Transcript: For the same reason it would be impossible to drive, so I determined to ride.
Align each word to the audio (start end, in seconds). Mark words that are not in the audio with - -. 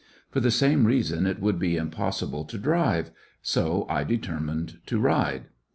For 0.31 0.39
the 0.39 0.49
same 0.49 0.87
reason 0.87 1.27
it 1.27 1.39
would 1.39 1.59
be 1.59 1.77
impossible 1.77 2.43
to 2.45 2.57
drive, 2.57 3.11
so 3.43 3.85
I 3.87 4.03
determined 4.03 4.79
to 4.87 4.97
ride. 4.97 5.43